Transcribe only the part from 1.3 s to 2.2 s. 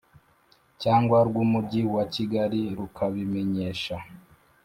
umujyi wa